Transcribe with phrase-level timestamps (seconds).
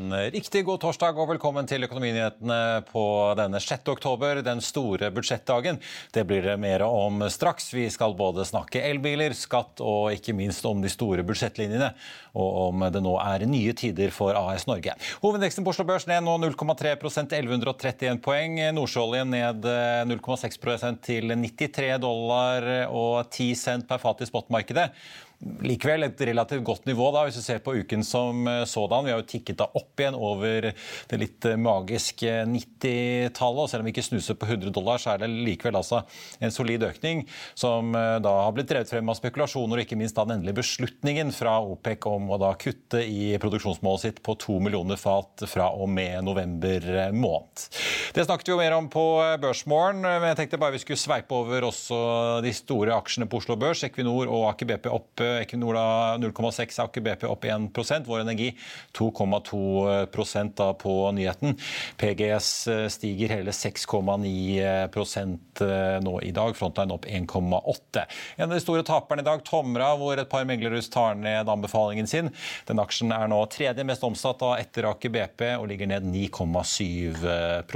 [0.00, 3.02] En riktig god torsdag og velkommen til Økonominyhetene på
[3.36, 3.82] denne 6.
[3.92, 5.76] oktober, den store budsjettdagen.
[6.14, 7.68] Det blir det mer om straks.
[7.74, 11.92] Vi skal både snakke elbiler, skatt og ikke minst om de store budsjettlinjene,
[12.32, 14.96] og om det nå er nye tider for AS Norge.
[15.20, 18.56] Hovedindeksen på Oslo Børs ned nå 0,3% 1131 poeng.
[18.80, 19.72] Nordsjøoljen ned
[20.14, 24.94] 0,6% til 93 dollar og 10 cent per fat i spotmarkedet.
[25.40, 29.06] Likevel et relativt godt nivå da, hvis du ser på uken som eh, sådan.
[29.06, 30.66] Vi har jo tikket da opp igjen over
[31.08, 33.62] det litt eh, magiske 90-tallet.
[33.64, 36.02] og Selv om vi ikke snuser på 100 dollar, så er det likevel altså
[36.44, 37.22] en solid økning
[37.56, 40.58] som eh, da har blitt drevet frem av spekulasjoner og ikke minst da den endelige
[40.60, 45.70] beslutningen fra OPEC om å da kutte i produksjonsmålet sitt på to millioner fat fra
[45.72, 46.84] og med november
[47.16, 47.64] måned.
[48.12, 49.06] Det snakket vi jo mer om på
[49.40, 51.98] Børsmorgen, men jeg tenkte bare vi skulle sveipe over også
[52.44, 53.86] de store aksjene på Oslo Børs.
[53.88, 55.78] Equinor og Aker BP opp Equinor
[56.20, 58.50] 0,6, Aker BP opp 1% Vår Energi
[58.98, 61.56] 2,2% på nyheten.
[61.96, 64.30] PGS eh, stiger hele 6,9
[64.64, 66.56] eh, nå i dag.
[66.56, 68.04] Frontline opp 1,8.
[68.36, 72.08] En av de store taperne i dag, Tomra, hvor et par meglerhus tar ned anbefalingen
[72.10, 72.30] sin.
[72.68, 77.68] Den aksjen er nå tredje mest omsatt av etter Aker BP og ligger ned 9,7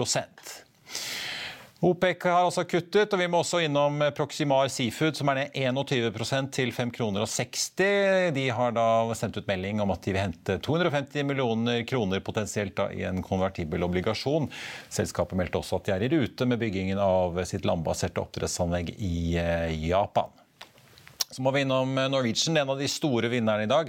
[1.85, 6.47] OPEC har altså kuttet, og vi må også innom Proximar Seafood, som er ned 21
[6.55, 7.67] til 5 kroner og 60.
[8.33, 8.87] De har da
[9.19, 13.21] sendt ut melding om at de vil hente 250 millioner kroner potensielt da, i en
[13.27, 14.49] konvertibel obligasjon.
[14.89, 19.37] Selskapet meldte også at de er i rute med byggingen av sitt landbaserte oppdrettsanlegg i
[19.43, 20.33] eh, Japan.
[21.35, 23.89] Så må vi innom eh, Norwegian, en av de store vinnerne i dag.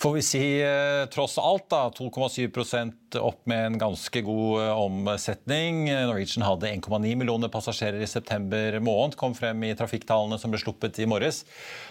[0.00, 1.82] Får vi si eh, tross alt, da.
[1.92, 5.82] 2,7% opp med en ganske god eh, omsetning.
[5.90, 11.00] Norwegian hadde 1,9 millioner passasjerer i september måned, kom frem i trafikktallene som ble sluppet
[11.02, 11.42] i morges.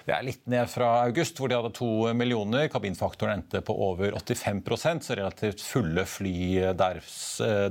[0.08, 2.66] Det er litt ned fra august, hvor de hadde 2 millioner.
[2.74, 7.04] Kabinfaktoren endte på over 85% så relativt fulle fly der,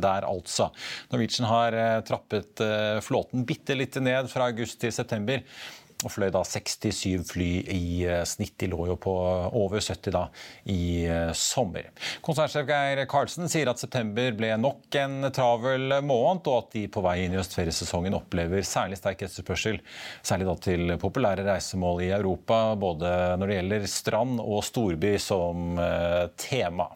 [0.02, 0.68] der altså.
[1.10, 2.62] Norwegian har trappet
[3.02, 5.42] flåten bitte litt ned fra august til september
[6.04, 8.56] og fløy da 67 fly i eh, snitt.
[8.60, 9.12] De lå jo på
[9.56, 10.26] over 70 da
[10.72, 11.88] i eh, sommer.
[12.24, 17.04] Konsernsjef Geir Karlsen sier at september ble nok en travel måned, og at de på
[17.04, 19.80] vei inn i høstferiesesongen opplever særlig sterk etterspørsel,
[20.26, 25.80] særlig da til populære reisemål i Europa, både når det gjelder strand og storby som
[25.80, 26.90] eh, tema.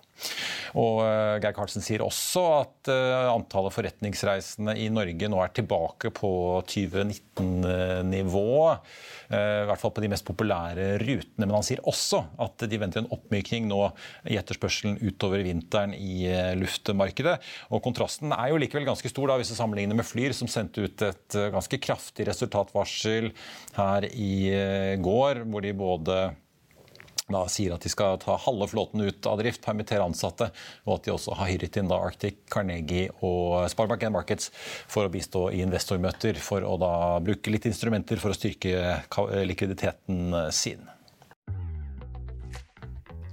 [0.80, 1.02] Og
[1.42, 6.30] Geir Karlsen sier også at antallet forretningsreisende i Norge nå er tilbake på
[6.70, 8.50] 2019-nivå.
[9.30, 11.46] Eh, I hvert fall på de mest populære rutene.
[11.46, 13.82] Men han sier også at de venter en oppmykning nå
[14.30, 17.36] i etterspørselen utover vinteren i eh, luftmarkedet.
[17.70, 20.86] Og kontrasten er jo likevel ganske stor da, hvis du sammenligner med Flyr, som sendte
[20.86, 23.30] ut et eh, ganske kraftig resultatvarsel
[23.78, 24.32] her i
[25.00, 26.22] går, hvor de både
[27.34, 30.50] da sier at de skal ta halve flåten ut av drift, permittere ansatte,
[30.86, 34.50] og at de også har hyret inn da Arctic, Carnegie og Sparbank Markets
[34.90, 36.94] for å bistå i investormøter, for å da
[37.24, 39.00] bruke litt instrumenter for å styrke
[39.46, 40.88] likviditeten sin.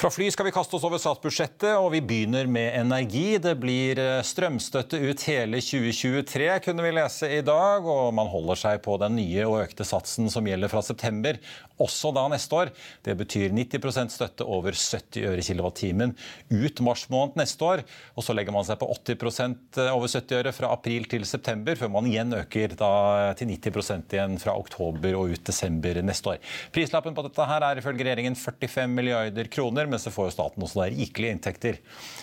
[0.00, 3.34] Fra fly skal vi kaste oss over statsbudsjettet, og vi begynner med energi.
[3.36, 7.84] Det blir eh, strømstøtte ut hele 2023, kunne vi lese i dag.
[7.84, 11.36] Og man holder seg på den nye og økte satsen som gjelder fra september,
[11.76, 12.70] også da neste år.
[13.04, 16.16] Det betyr 90% støtte over 70 øre kilowattimen
[16.48, 17.84] ut mars måned neste år.
[18.16, 19.36] Og så legger man seg på 80
[19.84, 22.90] eh, over 70 øre fra april til september, før man igjen øker da
[23.36, 26.40] til 90% igjen fra oktober og ut desember neste år.
[26.72, 30.66] Prislappen på dette her er ifølge regjeringen 45 milliarder kroner men så får jo staten
[30.66, 31.80] også da rikelige inntekter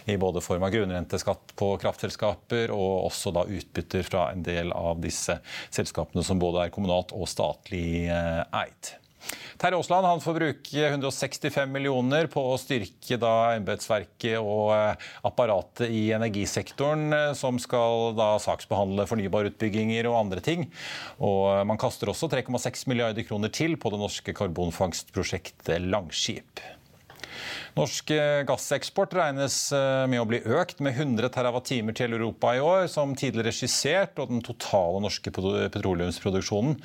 [0.09, 5.01] i både form av grunnrenteskatt på kraftselskaper og også da utbytter fra en del av
[5.03, 8.95] disse selskapene som både er kommunalt og statlig eh, eid.
[9.57, 13.17] Terje Aasland får bruke 165 millioner på å styrke
[13.57, 20.43] embetsverket og eh, apparatet i energisektoren, eh, som skal da saksbehandle fornybare utbygginger og andre
[20.45, 20.67] ting.
[21.17, 26.61] Og man kaster også 3,6 milliarder kroner til på det norske karbonfangstprosjektet Langskip.
[27.77, 32.61] Norsk eh, gasseksport regnes eh, med å bli økt med 100 TWh til Europa i
[32.63, 36.79] år, som tidligere skissert, og den totale norske petroleumsproduksjonen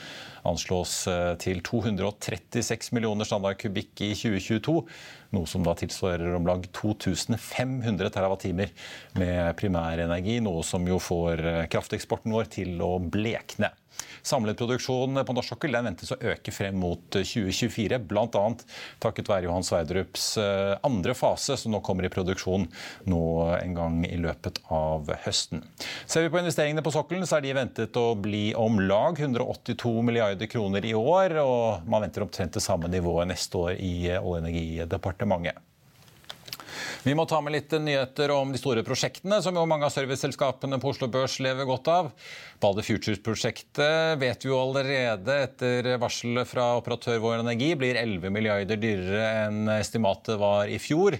[0.49, 4.77] anslås eh, til 236 millioner standard kubikk i 2022.
[5.33, 8.67] Noe som da tilsvarer om lag 2500 TWh
[9.17, 13.73] med primærenergi, noe som jo får krafteksporten vår til å blekne.
[14.23, 18.45] Samlet produksjon på norsk sokkel ventes å øke frem mot 2024, bl.a.
[19.03, 22.69] takket være Johan Sverdrups eh, andre fase, som nå kommer i produksjon
[23.11, 23.23] nå
[23.57, 25.65] en gang i løpet av høsten.
[26.05, 29.97] Ser vi på investeringene på sokkelen, så er de ventet å bli om lag 182
[30.07, 34.21] milliarder kroner i år, og man venter omtrent det samme nivået neste år i Olje-
[34.21, 35.72] og energidepartementet.
[37.03, 40.79] Vi må ta med litt nyheter om de store prosjektene, som jo mange av serviceselskapene
[40.83, 42.11] på Oslo Børs lever godt av.
[42.63, 48.79] Balder Futures-prosjektet vet vi jo allerede etter varselet fra operatør Vår Energi blir 11 milliarder
[48.81, 51.19] dyrere enn estimatet var i fjor.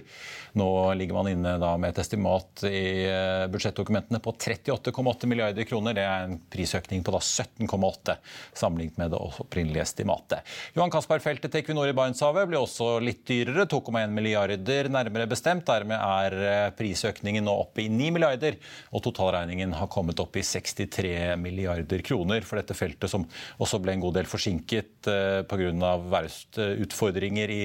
[0.53, 5.95] Nå ligger man inne med et estimat i eh, budsjettdokumentene på 38,8 milliarder kroner.
[5.97, 8.13] Det er en prisøkning på 17,8
[8.53, 10.45] sammenlignet med det opprinnelige estimatet.
[10.77, 15.65] Johan Castberg-feltet til Equinor i Barentshavet blir også litt dyrere, 2,1 milliarder nærmere bestemt.
[15.65, 18.59] Dermed er eh, prisøkningen nå oppe i 9 milliarder,
[18.93, 23.25] og totalregningen har kommet opp i 63 milliarder kroner for dette feltet, som
[23.57, 25.97] også ble en god del forsinket eh, pga.
[26.13, 27.63] værutfordringer i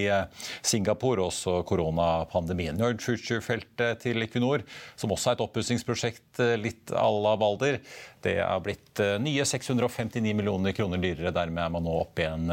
[0.64, 2.77] Singapore og også koronapandemien.
[2.78, 4.64] Nord Future-feltet til Equinor,
[4.98, 7.80] som også er et oppussingsprosjekt eh, litt à la Balder,
[8.24, 11.34] det er blitt nye 659 millioner kroner dyrere.
[11.34, 12.50] Dermed er man nå oppe i en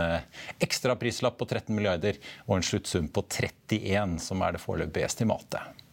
[0.62, 5.85] ekstra prislapp på 13 milliarder og en sluttsum på 31, som er det foreløpige estimatet.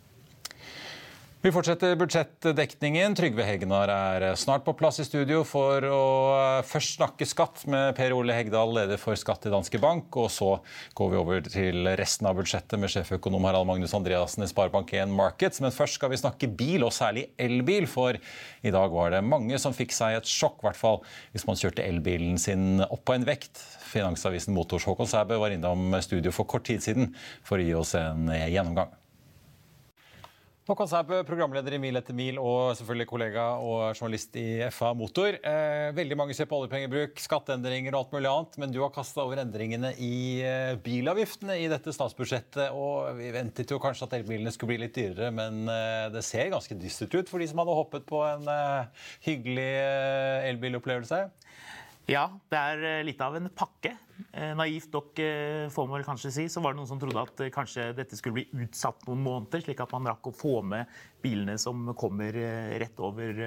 [1.42, 3.16] Vi fortsetter budsjettdekningen.
[3.18, 6.04] Trygve Hegnar er snart på plass i studio for å
[6.36, 10.14] eh, først snakke skatt med Per Ole Hegdal, leder for Skatt i Danske Bank.
[10.22, 10.52] Og så
[10.94, 15.58] går vi over til resten av budsjettet med sjeføkonom Harald Magnus Andreassen i Sparebank1 Markets.
[15.66, 17.90] Men først skal vi snakke bil, og særlig elbil.
[17.90, 21.02] For i dag var det mange som fikk seg et sjokk, i hvert fall
[21.34, 23.66] hvis man kjørte elbilen sin opp på en vekt.
[23.90, 27.96] Finansavisen Motors Håkon Sæbø var innom studio for kort tid siden for å gi oss
[27.98, 28.94] en gjennomgang.
[30.62, 35.34] Håkon Sæbø, programleder i Mil etter mil og selvfølgelig kollega og journalist i FA Motor.
[35.42, 39.24] Eh, veldig mange ser på oljepengebruk, skatteendringer og alt mulig annet, men du har kasta
[39.24, 42.70] over endringene i eh, bilavgiftene i dette statsbudsjettet.
[42.78, 46.54] og Vi ventet jo kanskje at elbilene skulle bli litt dyrere, men eh, det ser
[46.54, 48.46] ganske dystert ut for de som hadde hoppet på en
[49.26, 49.70] hyggelig
[50.46, 51.24] elbilopplevelse?
[52.06, 53.96] Ja, det er litt av en pakke.
[54.30, 57.22] Eh, naivt nok, eh, får man vel kanskje si, så var det noen som trodde
[57.22, 60.90] at kanskje dette skulle bli utsatt noen måneder, slik at man rakk å få med
[61.24, 62.32] bilene som kommer
[62.82, 63.42] rett over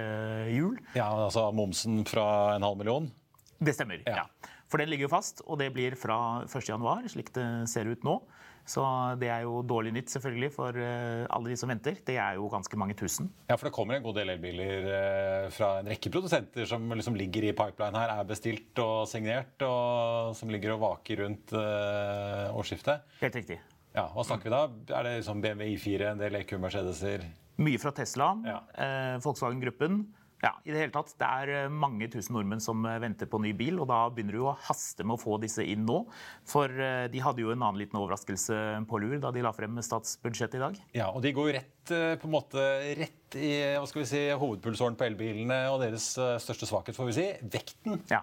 [0.52, 0.80] jul.
[0.98, 3.12] Ja, altså momsen fra en halv million?
[3.60, 4.26] Det stemmer, ja.
[4.26, 4.52] ja.
[4.72, 6.18] For den ligger jo fast, og det blir fra
[6.50, 8.18] 1.1, slik det ser ut nå.
[8.66, 8.82] Så
[9.22, 12.00] det er jo dårlig nytt selvfølgelig for eh, alle de som venter.
[12.06, 13.30] Det er jo ganske mange tusen.
[13.46, 17.18] Ja, for det kommer en god del elbiler eh, fra en rekke produsenter som liksom
[17.20, 22.50] ligger i pipeline her, er bestilt og signert, og som ligger og vaker rundt uh,
[22.58, 23.06] årsskiftet.
[23.22, 23.60] Helt riktig.
[23.96, 24.64] Ja, Hva snakker vi da?
[24.98, 27.24] Er det liksom BMW I4, en del EQ Mercedeser?
[27.64, 28.58] Mye fra Tesla, ja.
[28.76, 30.02] eh, Volkswagen-gruppen.
[30.46, 31.14] Ja, i Det hele tatt.
[31.18, 34.36] Det er eh, mange tusen nordmenn som eh, venter på ny bil, og da begynner
[34.36, 36.04] det jo å haste med å få disse inn nå.
[36.46, 38.60] For eh, de hadde jo en annen liten overraskelse
[38.90, 40.78] på lur da de la frem statsbudsjettet i dag.
[40.98, 41.74] Ja, og de går jo rett,
[42.22, 42.62] på en måte,
[43.02, 47.18] rett i hva skal vi si, hovedpulsåren på elbilene, og deres største svakhet, får vi
[47.18, 48.00] si, vekten.
[48.14, 48.22] Ja.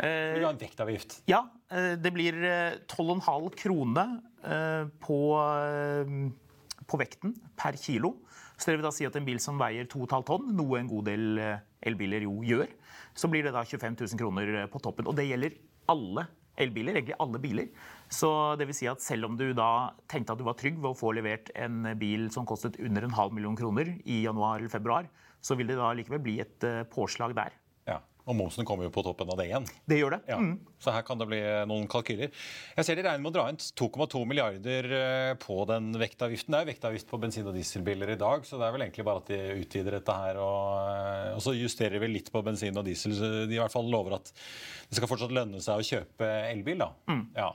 [0.00, 1.20] Eh, vil ha en vektavgift?
[1.28, 2.36] Ja, det blir
[2.88, 4.18] 12,5 kroner
[5.00, 5.20] på,
[6.88, 8.16] på vekten per kilo.
[8.62, 11.08] Så det vil da si at en bil som veier 2,5 tonn, noe en god
[11.10, 12.70] del eh, elbiler jo gjør,
[13.10, 15.08] så blir det da 25 000 kroner eh, på toppen.
[15.10, 15.56] Og det gjelder
[15.90, 16.28] alle
[16.62, 17.72] elbiler, egentlig alle biler.
[18.12, 20.92] Så det vil si at selv om du da tenkte at du var trygg ved
[20.92, 24.70] å få levert en bil som kostet under en halv million kroner i januar eller
[24.70, 25.10] februar,
[25.42, 27.58] så vil det da likevel bli et eh, påslag der.
[28.22, 29.64] Og momsen kommer jo på toppen av det igjen.
[29.88, 30.20] Det gjør det.
[30.30, 30.38] Ja.
[30.38, 30.54] Mm.
[30.82, 32.30] Så her kan det bli noen kalkyler.
[32.76, 36.54] Jeg ser de regner med å dra inn 2,2 milliarder eh, på den vektavgiften.
[36.54, 39.22] Det er vektavgift på bensin- og dieselbiler i dag, så det er vel egentlig bare
[39.24, 40.38] at de utvider dette her.
[40.42, 43.16] Og, eh, og så justerer vi litt på bensin og diesel.
[43.18, 46.86] Så de i hvert fall lover at det skal fortsatt lønne seg å kjøpe elbil.
[46.86, 46.92] da.
[47.10, 47.26] Mm.
[47.36, 47.50] Ja.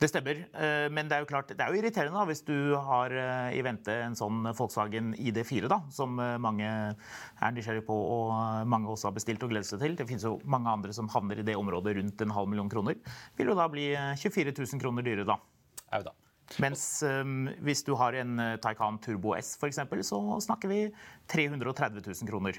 [0.00, 0.40] Det stemmer.
[0.52, 3.58] Eh, men det er jo klart, det er jo irriterende da, hvis du har eh,
[3.58, 8.32] i vente en sånn Volkswagen ID4, da, som eh, mange er nysgjerrig på og
[8.70, 9.96] mange også har bestilt og gledet seg til.
[9.98, 12.98] Det finnes jo mange andre som havner i det området rundt en halv million kroner.
[13.38, 15.38] Vil jo da bli 24 000 kroner dyrere, da.
[15.92, 16.16] Au da.
[16.60, 20.82] Mens um, hvis du har en Taycan Turbo S, f.eks., så snakker vi
[21.32, 22.58] 330 000 kroner.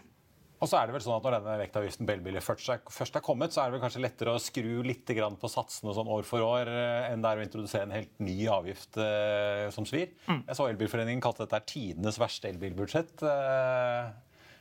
[0.63, 3.17] Og så er det vel sånn at Når denne vektavgiften på elbiler først er, først
[3.19, 6.23] er, kommet, så er det vel kanskje lettere å skru litt på satsene sånn år
[6.27, 10.13] for år eh, enn det er å introdusere en helt ny avgift eh, som svir.
[10.29, 10.45] Mm.
[10.47, 13.25] Jeg så Elbilforeningen kalte dette tidenes verste elbilbudsjett.
[13.27, 14.13] Eh,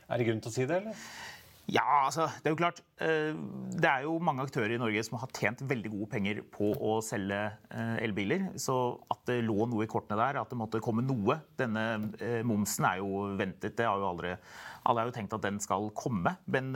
[0.09, 1.05] er det grunn til å si det, eller?
[1.71, 2.81] Ja, altså, det er jo klart.
[2.99, 3.37] Eh,
[3.71, 6.97] det er jo mange aktører i Norge som har tjent veldig gode penger på å
[7.05, 7.39] selge
[7.71, 8.49] eh, elbiler.
[8.59, 8.75] Så
[9.13, 11.85] at det lå noe i kortene der, at det måtte komme noe Denne
[12.19, 13.77] eh, momsen er jo ventet.
[13.79, 14.35] det har jo aldri,
[14.83, 16.35] Alle har jo tenkt at den skal komme.
[16.51, 16.73] Men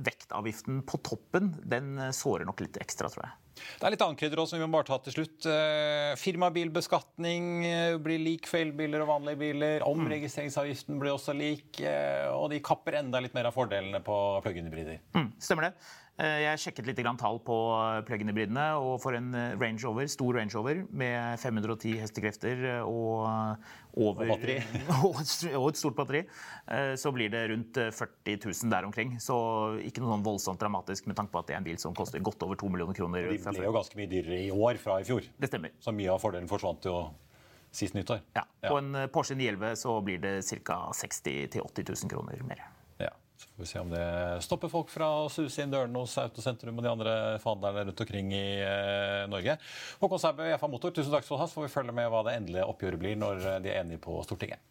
[0.00, 3.36] vektavgiften på toppen, den sårer nok litt ekstra, tror jeg.
[3.80, 5.48] Det er litt annet også, vi må bare ta til slutt.
[5.48, 9.86] Eh, firmabilbeskatning eh, blir lik for elbiler og vanlige biler.
[9.88, 11.80] Omregistreringsavgiften blir også lik.
[11.80, 15.00] Eh, og de kapper enda litt mer av fordelene på plug-in-hybrider.
[15.16, 15.74] Mm, stemmer det.
[16.20, 20.36] Eh, jeg sjekket litt tall på eh, plug-in-hybridene, og for en eh, Range Rover, stor
[20.36, 23.62] Range Rover med 510 hestekrefter og,
[23.96, 25.14] over, og,
[25.62, 26.22] og et stort batteri,
[27.00, 29.16] så blir det rundt 40 000 der omkring.
[29.22, 29.36] Så
[29.86, 32.22] ikke noe sånn voldsomt dramatisk med tanke på at det er en bil som koster
[32.24, 33.30] godt over 2 millioner kroner.
[33.30, 35.24] De ble jo ganske mye dyrere i år fra i fjor.
[35.40, 35.72] Det stemmer.
[35.80, 36.98] Så mye av fordelen forsvant jo
[37.74, 38.20] sist nyttår.
[38.36, 38.44] Ja.
[38.66, 40.36] På en Porsche 911 så blir det
[40.66, 40.82] ca.
[41.00, 42.68] 60 000-80 000 kroner mer.
[43.40, 44.06] Så får vi se om det
[44.44, 48.34] stopper folk fra å suse inn dørene hos Autosentrum og de andre forhandlerne rundt omkring
[48.36, 49.56] i eh, Norge.
[50.02, 51.48] Håkon Sæbø i FA Motor, tusen takk skal du ha.
[51.48, 54.20] Så får vi følge med hva det endelige oppgjøret blir når de er enige på
[54.28, 54.69] Stortinget.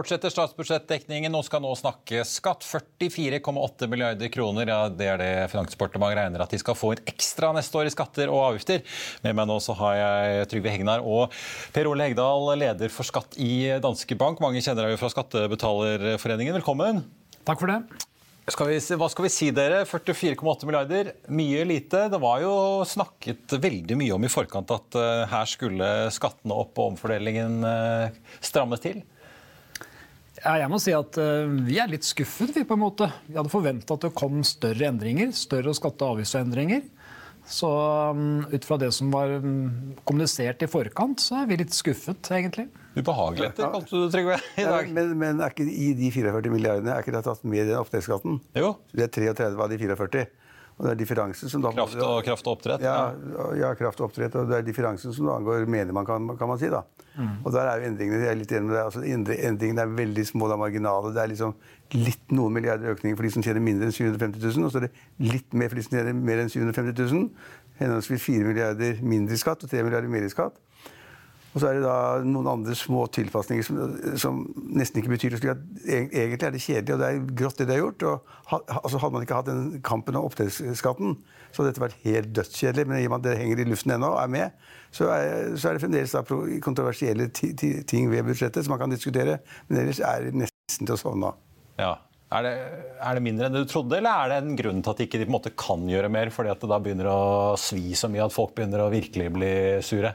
[0.00, 2.64] Fortsetter statsbudsjettdekningen og skal nå snakke skatt.
[2.64, 4.70] 44,8 milliarder kroner.
[4.70, 7.92] Ja, det er det Finansdepartementet regner at de skal få inn ekstra neste år i
[7.92, 8.84] skatter og avgifter.
[9.26, 11.34] Med meg nå så har jeg Trygve Hegnar og
[11.74, 14.40] Per Ole Hegdal, leder for skatt i Danske Bank.
[14.40, 16.56] Mange kjenner deg jo fra Skattebetalerforeningen.
[16.62, 17.04] Velkommen.
[17.44, 17.82] Takk for det.
[18.50, 19.84] Skal vi, hva skal vi si, dere?
[19.86, 21.12] 44,8 milliarder.
[21.28, 22.06] Mye lite.
[22.10, 22.54] Det var jo
[22.88, 28.36] snakket veldig mye om i forkant at uh, her skulle skattene opp og omfordelingen uh,
[28.40, 29.04] strammes til.
[30.40, 32.54] Ja, jeg må si at uh, Vi er litt skuffet.
[32.56, 33.10] Vi på en måte.
[33.28, 35.34] Vi hadde forventa at det kom større endringer.
[35.36, 36.86] Større skatte- og avgiftsendringer.
[37.50, 37.68] Så
[38.14, 42.30] um, ut fra det som var um, kommunisert i forkant, så er vi litt skuffet,
[42.36, 42.68] egentlig.
[42.94, 44.86] Ubehageligheter, kalte du det, Trygve, i dag.
[44.86, 47.66] Ja, men, men, er ikke i de 44 milliardene er ikke det tatt med i
[47.72, 48.38] den oppdrettsskatten?
[48.60, 48.74] Jo.
[48.94, 50.26] Det er 33 av de 44.
[50.80, 52.80] Og det er differansen som da Kraft og, kraft og oppdrett?
[52.80, 53.12] Ja,
[53.58, 54.36] ja, kraft og oppdrett.
[54.40, 56.70] Og det er differansen som angår mener kan, kan man si.
[56.72, 56.80] da.
[57.18, 57.34] Mm.
[57.44, 60.24] Og der er jo endringene jeg er litt enig med deg, altså, endringene er veldig
[60.30, 61.12] små, det er marginale.
[61.12, 61.52] Det er liksom
[61.98, 64.88] litt noen milliarder økning for de som tjener mindre enn 750 000, og så er
[64.88, 67.28] det litt mer for de som tjener mer enn 750 000.
[67.82, 70.56] Henholdsvis 4 milliarder mindre i skatt og 3 milliarder mer i skatt.
[71.50, 74.36] Og så er det da noen andre små tilpasninger som, som
[74.78, 75.56] nesten ikke betyr noe.
[75.82, 78.04] Egentlig er det kjedelig, og det er grått det de har gjort.
[78.06, 81.16] Og, altså, hadde man ikke hatt den kampen om oppdrettsskatten,
[81.50, 82.86] så hadde dette vært helt dødskjedelig.
[82.86, 85.56] Men i og med at det henger i luften ennå og er med, så er,
[85.56, 86.14] så er det fremdeles
[86.62, 89.40] kontroversielle ting ved budsjettet som man kan diskutere.
[89.66, 91.42] Men ellers er det nesten til å sovne av.
[91.82, 91.92] Ja.
[92.30, 92.50] Er det,
[93.02, 95.26] er det, mindre enn du trodde, eller er det en grunn til at de ikke
[95.26, 97.22] måte kan gjøre mer, fordi at det da begynner å
[97.58, 99.50] svi så mye at folk begynner å virkelig bli
[99.82, 100.12] sure?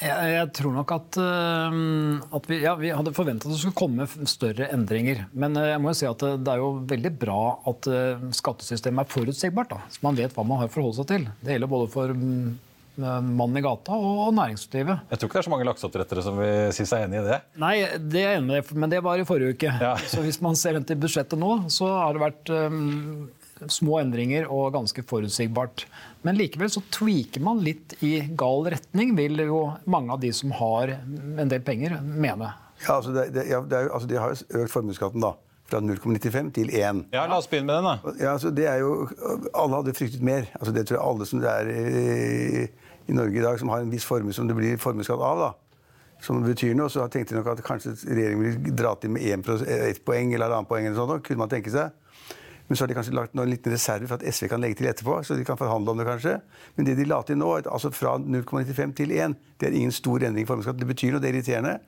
[0.00, 3.76] Jeg, jeg tror nok at, uh, at vi, ja, vi, hadde forventa at det skulle
[3.78, 5.26] komme større endringer.
[5.36, 9.04] Men uh, jeg må jo si at det er jo veldig bra at uh, skattesystemet
[9.04, 9.74] er forutsigbart.
[9.74, 11.26] Da, så man vet hva man har å forholde seg til.
[11.42, 12.52] Det gjelder både for um,
[12.96, 15.06] mannen i gata og næringslivet.
[15.12, 17.38] Jeg tror ikke det er så mange lakseoppdrettere som vil si seg enig i det.
[17.62, 19.76] Nei, det er jeg enig men det var i forrige uke.
[19.80, 19.94] Ja.
[20.08, 23.30] Så hvis man ser til budsjettet nå, så har det vært um,
[23.70, 25.86] små endringer og ganske forutsigbart.
[26.26, 30.54] Men likevel så tweaker man litt i gal retning, vil jo mange av de som
[30.58, 32.52] har en del penger, mene.
[32.82, 35.36] Ja, altså, det, det, ja, det er, altså De har jo økt formuesskatten, da
[35.72, 37.04] fra 0,95 til 1.
[37.14, 37.84] Ja, La oss begynne med den.
[37.88, 38.12] da.
[38.20, 39.08] Ja, altså, det er jo,
[39.54, 40.44] Alle hadde fryktet mer.
[40.60, 42.66] Altså, det tror jeg alle som er i,
[43.08, 45.46] i Norge i dag som har en viss formue som det blir formuesskatt av.
[45.46, 45.50] da,
[46.22, 50.04] som betyr noe, så tenkte de nok at kanskje regjeringen ville dra til med ett
[50.06, 50.86] poeng eller annet poeng.
[50.86, 51.90] eller sånt, da, kunne man tenke seg.
[52.68, 54.88] Men så har de kanskje lagt en liten reserve for at SV kan legge til
[54.90, 55.22] etterpå.
[55.24, 56.40] så de kan forhandle om det kanskje.
[56.76, 60.22] Men det de la til nå, altså fra 0,95 til 1, det er ingen stor
[60.22, 60.80] endring i formuesskatten.
[60.80, 61.80] Det betyr noe, det er irriterende.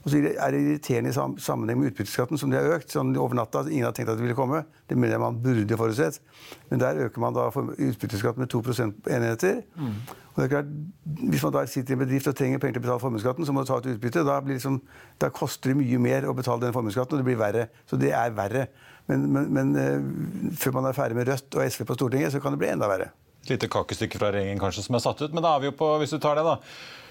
[0.00, 3.36] Og så er det irriterende i sammenheng med utbytteskatten, som de har økt sånn over
[3.36, 3.66] natta.
[3.68, 4.62] Ingen har tenkt at det ville komme.
[4.88, 6.22] Det mener jeg man burde forutsett.
[6.70, 9.60] Men der øker man da utbytteskatten med 2 prosentenheter.
[9.76, 9.98] Mm.
[10.30, 10.70] Og det er klart,
[11.04, 13.52] Hvis man da sitter i en bedrift og trenger penger til å betale formuesskatten, så
[13.52, 14.24] må du ta et utbytte.
[14.24, 14.80] Da, liksom,
[15.20, 17.68] da koster det mye mer å betale den formuesskatten, og det blir verre.
[17.84, 18.68] Så det er verre.
[19.08, 22.42] Men, men, men uh, før man er ferdig med Rødt og SV på Stortinget, så
[22.42, 23.10] kan det bli enda verre.
[23.44, 25.78] Et lite kakestykke fra regjeringen kanskje som er satt ut, men da er vi jo
[25.78, 26.58] på, hvis du tar det, da.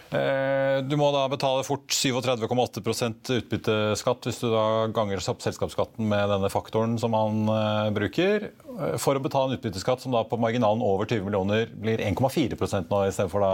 [0.09, 6.31] Eh, du må da betale fort 37,8% utbytteskatt hvis du da ganger opp selskapsskatten med
[6.31, 10.39] denne faktoren som man uh, bruker, eh, for å betale en utbytteskatt som da på
[10.41, 13.45] marginalen over 20 millioner blir 1,4% nå istedenfor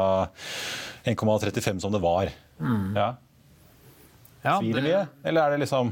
[1.04, 2.32] 1,35 som det var.
[2.64, 2.96] Mm.
[2.96, 3.10] Ja.
[4.48, 5.92] ja det mye, eller er det liksom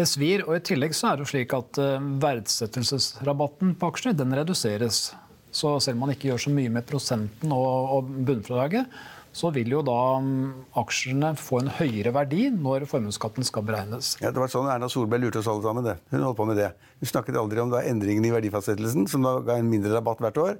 [0.00, 4.34] det svir, og i tillegg så er det slik at uh, verdsettelsesrabatten på aksjer den
[4.36, 5.10] reduseres.
[5.52, 8.90] Så selv om man ikke gjør så mye med prosenten og, og bunnfradraget,
[9.32, 14.16] så vil jo da mm, aksjene få en høyere verdi når formuesskatten skal beregnes.
[14.22, 15.86] Ja, Det var sånn Erna Solberg lurte oss alle sammen.
[15.86, 15.96] det.
[16.10, 16.72] Hun holdt på med det.
[16.98, 20.42] Hun snakket aldri om da endringene i verdifastsettelsen, som da ga en mindre rabatt hvert
[20.42, 20.58] år.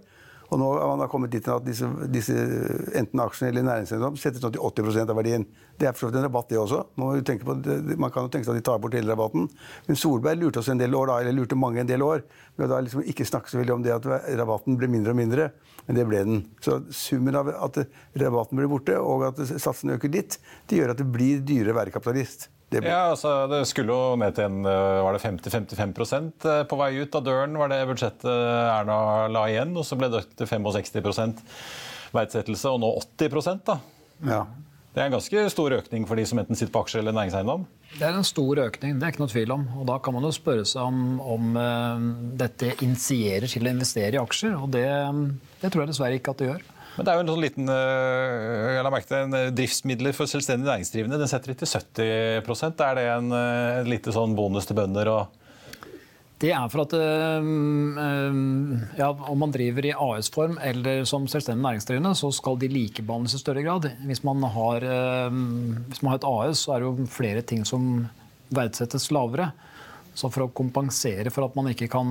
[0.50, 2.35] Og nå har man kommet dit at disse, disse
[2.99, 5.47] enten aksjene eller næringseiendom settes nå til 80% av verdien.
[5.78, 6.80] Det er for en rabatt, det også.
[6.99, 7.57] Man, på,
[7.94, 9.46] man, kan jo tenke seg at de tar bort hele rabatten.
[9.87, 12.25] Men Solberg lurte oss en del år, da, eller lurte mange en del år
[12.59, 14.11] ved å da liksom ikke snakke så veldig om det at
[14.42, 15.51] rabatten ble mindre og mindre.
[15.87, 16.46] Men det ble den.
[16.66, 17.85] Så summen av at
[18.18, 21.79] rabatten blir borte, og at satsene øker litt, det gjør at det blir dyrere å
[21.85, 22.51] være kapitalist.
[22.70, 26.78] Det, ja, altså, det skulle jo ned til en, eh, var det 50-55 eh, på
[26.78, 29.74] vei ut av døren, var det budsjettet Erna la igjen.
[29.74, 31.42] Og så ble det til 65%
[32.14, 33.80] verdsettelse, og nå 80 da.
[34.28, 34.44] Ja.
[34.90, 37.66] Det er en ganske stor økning for de som enten sitter på aksjer eller næringseiendom?
[37.92, 39.66] Det er en stor økning, det er ikke noe tvil om.
[39.78, 44.18] Og da kan man jo spørre seg om, om uh, dette initierer til å investere
[44.18, 44.56] i aksjer.
[44.59, 44.88] Og det,
[45.62, 46.66] det tror jeg dessverre ikke at det gjør.
[46.96, 50.31] Men det er jo en sånn liten eh, jeg la merke til, eh, driftsmidler for
[50.31, 51.20] selvstendig næringsdrivende.
[51.20, 55.07] Den setter de til 70% Er det en, eh, en lite sånn bonus til bønder?
[55.14, 55.22] og
[56.40, 56.94] det er for at
[58.96, 63.40] ja, om man driver i AS-form eller som selvstendig næringsdrivende, så skal de likebehandles i
[63.42, 63.90] større grad.
[64.09, 64.81] Hvis man, har,
[65.29, 68.09] hvis man har et AS, så er det jo flere ting som
[68.57, 69.50] verdsettes lavere.
[70.14, 72.09] Så for å kompensere for at man ikke kan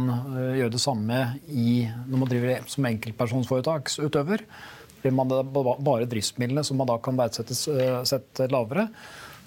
[0.56, 1.18] gjøre det samme
[1.52, 4.46] i, når man driver som enkeltpersonsforetaksutøver,
[5.00, 8.90] blir man bare driftsmidlene som man da kan verdsettes uh, lavere,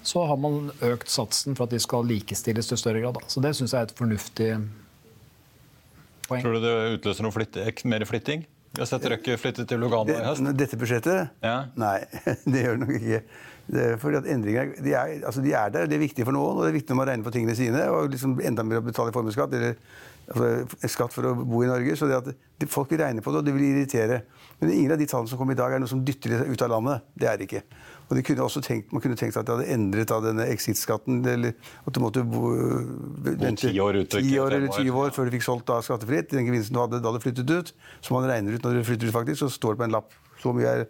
[0.03, 3.19] så har man økt satsen for at de skal likestilles til større grad.
[3.31, 4.49] Så det syns jeg er et fornuftig
[6.27, 6.43] poeng.
[6.43, 8.43] Tror du det utløser noe flytt, mer flytting?
[8.73, 10.47] Vi har sett Røkke flytte til Lugano i høst.
[10.57, 11.35] Dette budsjettet?
[11.45, 11.57] Ja.
[11.77, 11.99] Nei,
[12.51, 13.19] det gjør det nok ikke.
[13.73, 16.57] Det fordi at endringer de er, altså de er, der, det er viktig for noen,
[16.57, 17.83] og det er viktig når man regner på tingene sine.
[17.93, 21.95] og liksom Enda mer å betale formuesskatt eller altså, skatt for å bo i Norge.
[21.99, 24.23] Så det at folk vil regne på det, og det vil irritere.
[24.57, 26.65] Men ingen av de tallene som kommer i dag, er noe som dytter dem ut
[26.65, 27.05] av landet.
[27.13, 27.63] Det er det ikke.
[28.13, 31.23] Og de kunne også tenkt, Man kunne tenkt at de hadde endret av denne exit-skatten.
[31.25, 32.51] Eller at du måtte bo,
[33.25, 36.29] vente ti år, år eller 20 år før du fikk solgt da skattefritt.
[36.29, 37.73] Den gevinsten du hadde da du flyttet ut.
[38.05, 40.13] Så man regner ut når du flytter ut, faktisk, så står det på en lapp
[40.43, 40.85] så mye er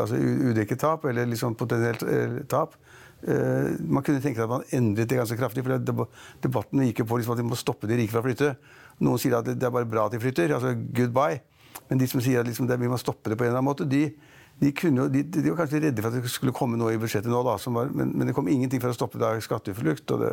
[0.00, 2.78] altså, udekket tap, eller liksom potensielt eh, tap.
[3.26, 5.64] Uh, man kunne tenke seg at man endret det ganske kraftig.
[5.64, 6.08] for
[6.44, 8.52] Debatten gikk jo på liksom at de må stoppe de rike fra å flytte.
[9.02, 10.52] Noen sier at det er bare bra at de flytter.
[10.54, 11.40] altså goodbye.
[11.88, 13.88] Men de som sier at liksom, vi må stoppe det på en eller annen måte,
[13.88, 14.10] de,
[14.60, 17.28] de, kunne, de, de var kanskje redde for at det skulle komme noe i budsjettet
[17.28, 17.42] nå.
[17.44, 20.10] Da, var, men, men, det kom ingenting for å stoppe skatteflukt.
[20.16, 20.30] og det,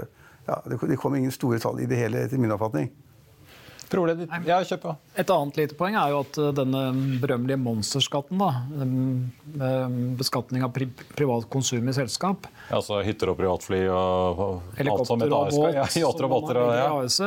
[0.48, 2.92] ja, det, kom ingen store tall i det hele, etter min oppfatning.
[3.94, 4.94] Problemet ditt Ja, kjør på.
[5.22, 6.82] Et annet lite poeng er jo at eh, denne
[7.22, 8.50] berømmelige monsterskatten, da,
[8.82, 14.42] eh, beskatning av pri privat konsum i selskap Altså hytter og privatfly og
[14.82, 16.88] alt som et og AS båt, Ja, yachter og båter og ja.
[17.04, 17.20] AS,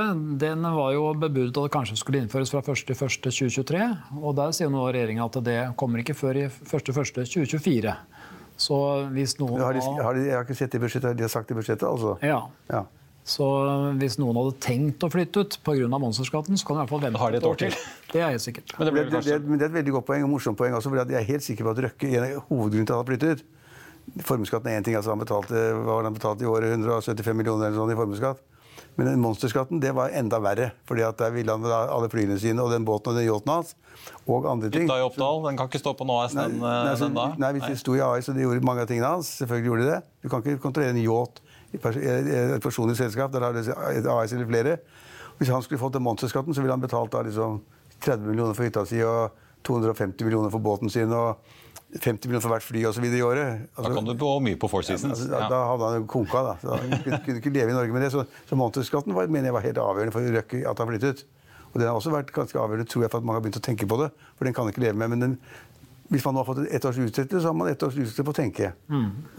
[0.43, 3.87] den var jo bebudet at det kanskje skulle innføres fra 1.1.2023.
[4.21, 7.95] Og der sier nå regjeringa at det kommer ikke før i 1.1.2024.
[8.57, 8.77] Så
[9.13, 11.17] hvis noen Har de, har de, jeg har ikke sett det i budsjettet.
[11.19, 12.17] De har sagt det i budsjettet, altså?
[12.25, 12.41] ja.
[12.73, 12.85] Ja.
[13.27, 13.45] Så
[13.99, 15.89] hvis noen hadde tenkt å flytte ut pga.
[15.91, 17.75] monsterskatten, så kan de i hvert fall vente har de et år til.
[18.13, 18.71] Det er helt sikkert.
[18.79, 20.93] Men det Det, det, det, det er et veldig godt poeng og morsomt poeng også,
[20.93, 23.11] for jeg er helt sikker på at Røkke en av hovedgrunnen til at han har
[23.11, 23.47] flyttet ut
[24.23, 24.95] Formuesskatten er én ting.
[24.95, 26.71] altså Han betalte, hva var han betalte i året?
[26.71, 28.45] 175 millioner eller sånn i formuesskatt.
[28.97, 30.71] Men den monsterskatten det var enda verre.
[30.89, 33.53] fordi at der ville han ha alle flyene sine og den båten og den yachten
[33.53, 33.75] hans.
[34.25, 34.87] Og andre ting.
[34.87, 37.27] Hytta i Oppdal, den kan ikke stå på NAS, den, Nei, altså, den da?
[37.43, 39.85] nei, hvis de sto i AS og de gjorde mange av tingene hans, selvfølgelig gjorde
[39.85, 40.01] de det.
[40.23, 41.43] Du kan ikke kontrollere en yacht
[41.85, 43.33] et personlig selskap.
[43.33, 44.79] Der har du et AS eller flere.
[45.39, 47.61] Hvis han skulle fått den monsterskatten, så ville han betalt da liksom
[48.01, 49.37] 30 millioner for hytta si og
[49.67, 51.41] 250 millioner for båten sin og
[51.97, 53.05] 50 millioner for hvert fly osv.
[53.05, 53.67] i året.
[53.77, 55.13] Da kan du gå mye på Four Seasons.
[55.13, 56.43] Altså, da, da hadde han jo konka.
[56.43, 56.55] da.
[56.63, 58.11] Så han kunne, kunne ikke leve i Norge med det.
[58.15, 61.25] Så, så monsterskatten var, mener jeg var helt avgjørende for Røkke at han flyttet.
[61.73, 63.65] Og den har også vært ganske avgjørende tror jeg, for at mange har begynt å
[63.65, 64.11] tenke på det.
[64.39, 65.13] For den kan ikke leve med.
[65.15, 65.39] Men den,
[66.13, 68.37] hvis man har fått et års utsettelse, så har man ett års utsettelse på å
[68.37, 68.69] tenke.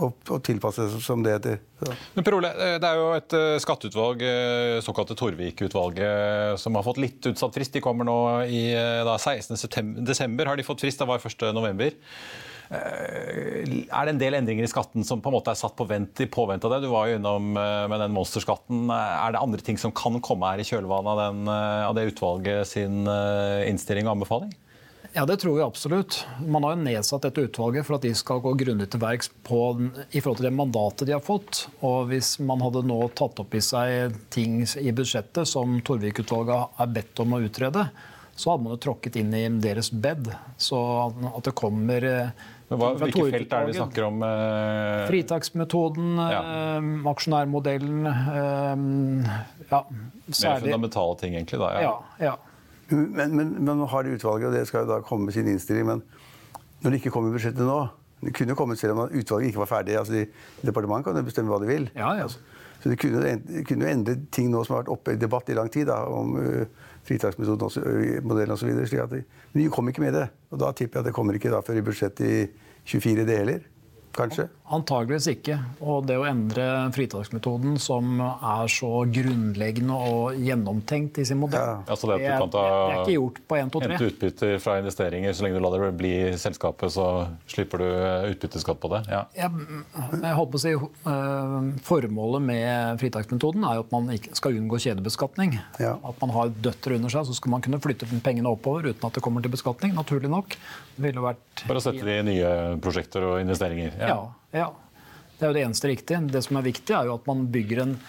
[0.04, 1.60] Og, og tilpasse seg som det heter.
[1.80, 1.94] Så.
[2.18, 6.84] Men Per Ole, eh, det er jo et eh, skatteutvalg, eh, såkalte Torvik-utvalget, som har
[6.88, 7.74] fått litt utsatt frist.
[7.78, 8.18] De kommer nå
[8.50, 9.56] i eh, da, 16.
[10.08, 11.00] desember, har de fått frist.
[11.00, 11.48] Det var 1.
[11.56, 11.96] november.
[12.68, 15.88] Eh, Er det en del endringer i skatten som på en måte er satt på
[15.88, 16.82] vent i påvente av det?
[16.84, 18.90] Du var jo innom med den monsterskatten.
[18.92, 21.48] Er det andre ting som kan komme her i kjølvannet av, den,
[21.88, 24.52] av det utvalget sin innstilling og anbefaling?
[25.18, 26.20] Ja, det tror vi absolutt.
[26.46, 29.60] Man har jo nedsatt dette utvalget for at de skal gå grundig til verks på,
[30.14, 31.64] i forhold til det mandatet de har fått.
[31.82, 36.92] Og hvis man hadde nå tatt opp i seg ting i budsjettet som Torvik-utvalget er
[37.00, 37.88] bedt om å utrede,
[38.38, 40.30] så hadde man jo tråkket inn i deres bed.
[40.62, 40.78] Så
[41.34, 42.30] at det kommer eh,
[42.70, 44.22] Men hva, hvilke felt er det vi snakker om?
[44.28, 46.44] eh, Fritaksmetoden, Ja.
[46.44, 49.34] eh, aksjonærmodellen eh,
[49.72, 51.58] Ja, Mer fundamentale ting, egentlig.
[51.64, 51.72] da.
[51.82, 52.36] Ja, ja.
[52.90, 55.88] Men, men, men har de utvalget, og det skal jo da komme med sin innstilling.
[55.88, 56.04] Men
[56.82, 57.80] når det ikke kommer i budsjettet nå
[58.18, 59.98] Det kunne jo kommet selv om utvalget ikke var ferdig.
[59.98, 60.24] altså de,
[60.66, 61.90] Departementet kan jo bestemme hva de vil.
[61.96, 62.24] Ja, ja.
[62.24, 62.40] Altså,
[62.82, 65.50] så det kunne, det kunne jo endre ting nå som har vært oppe i debatt
[65.50, 68.74] i lang tid, da, om uh, fritaksmetoden og uh, modellen osv.
[68.74, 70.26] Men de kom ikke med det.
[70.50, 72.40] Og da tipper jeg at det kommer ikke da før i budsjettet i
[72.90, 73.66] 24, det heller.
[74.18, 74.48] Kanskje.
[74.74, 75.56] Antageligvis ikke.
[75.86, 76.64] Og det å endre
[76.96, 81.76] fritaksmetoden, som er så grunnleggende og gjennomtenkt i sin modell, Ja.
[81.88, 83.92] Altså det at du er, kan ta- det er ikke gjort på 1, 2, 3.
[83.94, 85.32] Hente utbytter fra investeringer.
[85.38, 87.06] Så lenge du lar det bli selskapet, så
[87.48, 89.04] slipper du eh, utbytteskatt på det.
[89.14, 89.22] Ja.
[89.38, 89.52] Jeg,
[90.24, 94.80] jeg håper å si, eh, Formålet med fritaksmetoden er jo at man ikke skal unngå
[94.82, 95.60] kjedebeskatning.
[95.80, 95.94] Ja.
[96.04, 99.14] At man har døtre under seg, så skal man kunne flytte pengene oppover uten at
[99.14, 99.94] det kommer til beskatning.
[99.96, 100.58] Naturlig nok.
[100.98, 102.52] Det ville vært For å sette det i nye
[102.82, 103.94] prosjekter og investeringer.
[104.00, 104.70] Ja, ja.
[105.38, 106.22] Det er jo det eneste riktige.
[106.34, 108.00] Det som er viktig, er jo at man bygger en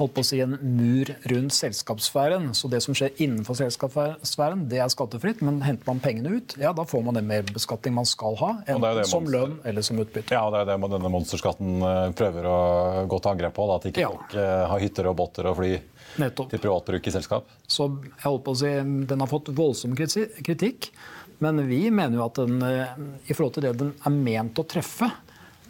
[0.00, 2.54] holdt på å si en mur rundt selskapssfæren.
[2.56, 5.42] Så det som skjer innenfor selskapssfæren, det er skattefritt.
[5.44, 8.52] Men henter man pengene ut, ja, da får man den merbeskatning man skal ha.
[8.70, 10.30] Enten som man- lønn eller som utbytte.
[10.32, 12.56] Ja, og det er det denne monsterskatten eh, prøver å
[13.10, 13.66] gå til angrep på.
[13.68, 14.08] Da, at ikke Ja.
[14.14, 15.72] folk eh, har hytter og båter og fly
[16.18, 16.50] Nettopp.
[16.50, 17.44] til privatbruk i selskap.
[17.68, 18.72] Så jeg holdt på å si,
[19.06, 20.90] Den har fått voldsom kritikk.
[21.40, 22.86] Men vi mener jo at den, eh,
[23.28, 25.10] i forhold til det den er ment å treffe,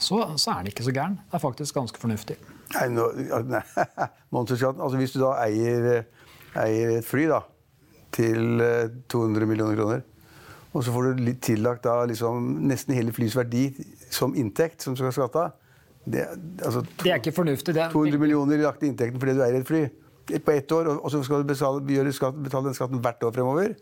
[0.00, 1.18] så, så er den ikke så gæren.
[1.28, 2.36] Det er faktisk ganske fornuftig.
[2.74, 3.06] Nei, nå,
[3.50, 3.62] nei.
[4.32, 6.04] Altså Hvis du da eier,
[6.60, 7.40] eier et fly da,
[8.14, 10.04] til eh, 200 millioner kroner,
[10.70, 13.64] og så får du tillagt da liksom nesten hele flyets verdi
[14.14, 15.56] som inntekt som skal skatte av
[16.10, 16.22] det,
[16.64, 17.74] altså, Det er ikke fornuftig.
[17.74, 19.82] Det er 200 millioner lagt i inntekten fordi du eier et fly
[20.30, 23.74] på ett år, og så skal du betale, betale den skatten hvert år fremover.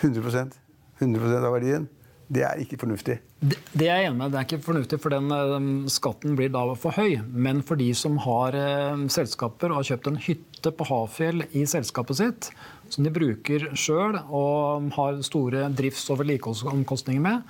[0.00, 0.56] 100%
[1.02, 1.88] 100% av verdien.
[2.32, 3.18] Det er ikke fornuftig.
[3.42, 4.32] Det det er jeg enig med.
[4.32, 7.18] Det er ikke fornuftig, for den den skatten blir da for høy.
[7.28, 11.64] Men for de som har eh, selskaper og har kjøpt en hytte på Hafjell i
[11.68, 12.50] selskapet sitt,
[12.92, 17.42] som de bruker sjøl og har store drifts- og vedlikeholdsomkostninger med,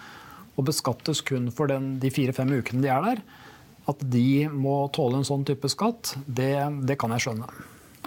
[0.57, 3.23] og beskattes kun for den, de fire-fem ukene de er der,
[3.90, 6.55] at de må tåle en sånn type skatt, det,
[6.87, 7.51] det kan jeg skjønne.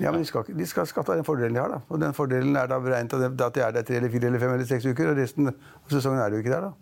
[0.03, 1.71] Ja, men de skal, de skal skatte av den fordelen de har.
[1.71, 1.79] da.
[1.87, 4.41] Og den fordelen er da beregnet av at de er der tre eller fire eller
[4.41, 6.67] fem eller seks uker, og resten av sesongen er du ikke der.
[6.67, 6.73] da.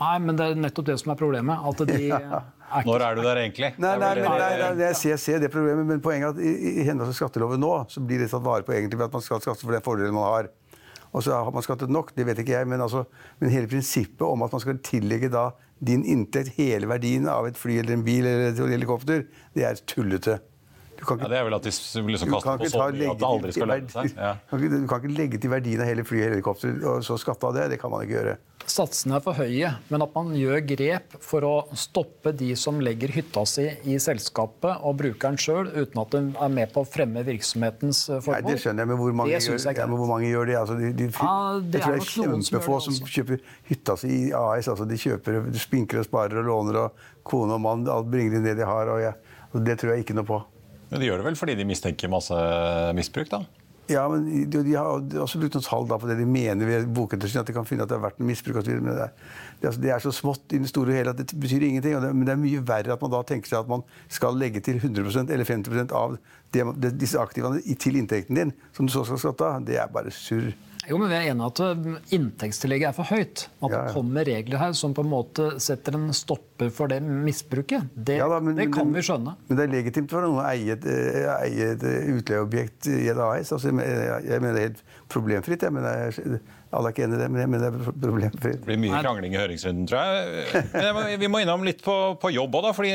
[0.00, 1.66] Nei, men det er nettopp det som er problemet.
[1.66, 3.72] At de er Når er du der egentlig?
[3.76, 6.46] Nei, nei, men, nei, nei, nei, jeg ser, ser det problemet, men poenget er at
[6.46, 9.18] i, i henhold til skatteloven nå, så blir det tatt vare på egentlig ved at
[9.18, 10.50] man skal skatte for den fordelen man har.
[11.10, 13.02] Og så har man skattet nok, det vet ikke jeg, men, altså,
[13.40, 15.48] men hele prinsippet om at man skal tillegge da
[15.82, 19.80] din inntekt hele verdien av et fly eller en bil eller et helikopter, det er
[19.90, 20.38] tullete.
[21.00, 23.52] Du kan Ja, det er vel at de liksom kaster på sånn at det aldri
[23.56, 24.12] skal lønne seg.
[24.16, 24.34] Ja.
[24.36, 27.02] Du kan ikke- du kan ikke legge til verdien av hele flyet og helikopteret og
[27.02, 27.70] så skatte av det.
[27.70, 28.36] Det kan man ikke gjøre.
[28.66, 33.08] Satsene er for høye, men at man gjør grep for å stoppe de som legger
[33.08, 37.24] hytta si i selskapet og brukeren sjøl, uten at de er med på å fremme
[37.24, 38.50] virksomhetens formål Nei, formål.
[38.52, 40.56] Det skjønner jeg, men hvor mange, Det gjør, jeg ja, men hvor mange gjør det?
[40.60, 43.96] Altså, de, de, Ja, det jeg tror er det er kjempefå som som kjøper hytta
[43.98, 44.68] si i AS.
[44.68, 46.92] Altså, de kjøper, de spinker og sparer og låner, og
[47.24, 48.86] kone og mann alt bringer inn det de har.
[48.86, 49.14] Og jeg,
[49.54, 50.44] og det tror jeg ikke noe på.
[50.90, 52.36] Men de gjør det vel fordi de mistenker masse
[52.98, 53.44] misbruk, da?
[53.90, 54.86] Ja, men de, de har
[55.18, 57.82] også brukt noen tall da på det de mener ved bokettersyn, at de kan finne
[57.82, 58.60] at det har vært en misbruk.
[58.60, 60.92] Og så men det, er, det, er, altså- det er så smått i det store
[60.92, 61.96] og hele at det betyr ingenting.
[62.04, 64.62] Det, men det er mye verre at man da tenker seg at man skal legge
[64.66, 66.14] til 100% eller 50% av
[66.54, 69.66] det, disse aktivene til inntekten din, som du så skal skatte av.
[69.66, 70.52] Det er bare surr.
[70.88, 73.42] Jo, men Vi er enige at eh, inntektstillegget er for høyt.
[73.62, 73.80] At Ja, ja.
[73.86, 77.84] det kommer regler her som på en måte setter en stopper for det misbruket.
[77.94, 79.36] Det, Ja da, men- det kan men- vi skjønne.
[79.48, 83.16] Men det er legitimt for noen å eie et, eh, eie et utleieobjekt i et
[83.18, 83.52] AS.
[83.52, 85.60] Altså, jeg jeg mener det er helt problemfritt.
[85.62, 86.40] Jeg mener, jeg-
[86.70, 88.60] alle er ikke enig i det, men det er problemfritt.
[88.62, 90.64] Det blir mye krangling i høringsrunden, tror jeg.
[90.94, 92.92] Men vi må innom litt på, på jobb òg, fordi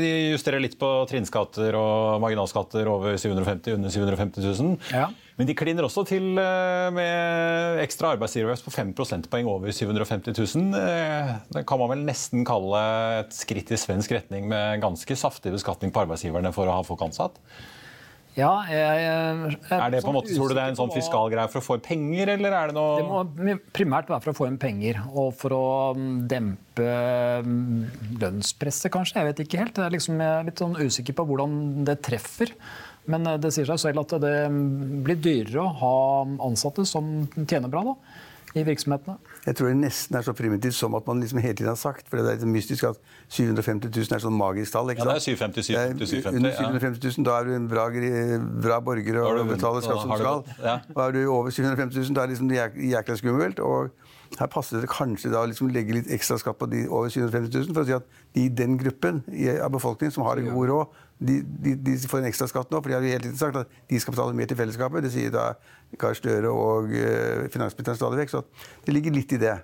[0.00, 4.74] de justerer litt på trinnskatter og marginalskatter over 750 under 750 000.
[4.92, 5.06] Ja.
[5.34, 10.76] Men de kliner også til eh, med ekstra arbeidsgiveravgift på 5 prosentpoeng over 750 000.
[10.78, 12.82] Eh, Det kan man vel nesten kalle
[13.24, 17.02] et skritt i svensk retning med ganske saftig beskatning på arbeidsgiverne for å ha folk
[17.08, 17.40] ansatt.
[18.34, 21.04] Ja, jeg, jeg, Er det på en måte, Tror du det er en sånn usikker
[21.04, 24.24] fiskal greie for å få inn penger, eller er det noe Det må primært være
[24.24, 26.88] for å få inn penger og for å mm, dempe
[27.46, 29.20] mm, lønnspresset, kanskje.
[29.20, 29.78] Jeg vet ikke helt.
[29.78, 32.50] Jeg er, liksom, litt sånn usikker på hvordan det treffer.
[33.10, 35.96] Men eh, det sier seg selv at det mm, blir dyrere å ha
[36.48, 37.96] ansatte som tjener bra da,
[38.54, 39.16] i virksomhetene.
[39.46, 42.06] Jeg tror det nesten er så primitivt som at man liksom hele tiden har sagt.
[42.08, 43.00] For det er litt mystisk at
[43.34, 44.92] 750 000 er sånn magisk tall.
[44.94, 45.10] ikke sant?
[45.10, 47.54] Ja, det er 750 750, 750, Det er Under 750, 750 000, da er du
[47.58, 47.86] en bra,
[48.68, 50.44] bra borger og betaler skatt som skal.
[50.62, 50.76] ja.
[50.94, 52.54] Og er du over 750 000, da er det liksom
[52.94, 53.64] jækla skummelt.
[53.64, 53.90] Og
[54.38, 57.68] her passer det kanskje da å liksom legge litt ekstra skatt på de over 750
[57.68, 59.22] 000, for å si at de i den gruppen
[59.62, 62.80] av befolkningen som har en god råd, de, de, de får en ekstra skatt nå,
[62.80, 65.04] for de har jo hele tiden sagt at de skal betale mer til fellesskapet.
[65.06, 65.52] Det sier da
[66.00, 68.34] Gahr Støre og uh, finansministeren stadig vekk.
[68.34, 68.44] Så
[68.86, 69.56] det ligger litt i det.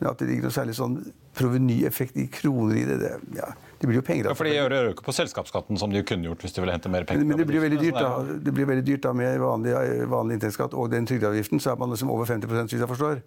[0.00, 0.94] Men at det ligger noe særlig sånn
[1.36, 4.72] provenyeffekt i kroner i det, det, ja, det blir jo penger Ja, for de gjør
[4.74, 7.20] jo ikke på selskapsskatten som de kunne gjort hvis de ville hente mer penger.
[7.20, 8.38] Men, men det blir jo veldig dyrt da.
[8.48, 9.74] Det blir veldig dyrt da med vanlig,
[10.10, 11.60] vanlig inntektsskatt og den trygdeavgiften.
[11.60, 13.20] Så er man liksom over 50 hvis jeg forstår.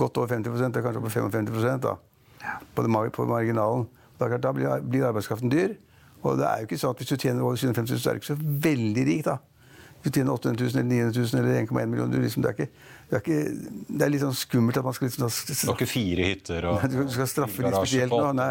[0.00, 1.94] Godt over 50 det er kanskje over 55% da.
[2.74, 3.84] På, det, på marginalen.
[4.18, 5.76] Da blir, blir arbeidskraften dyr.
[6.24, 8.16] Og det er jo ikke sånn at hvis du tjener over 750 000, så er
[8.16, 9.40] du ikke så veldig rik, da.
[10.04, 12.56] Hvis du tjener 800 000 eller 900 000 eller 1,1 millioner, du liksom, det, er
[12.58, 15.78] ikke, det, er ikke, det er litt sånn skummelt at man skal liksom Du har
[15.78, 18.18] ikke fire hytter og du skal straffe litt spesielt nå.
[18.36, 18.50] Nei.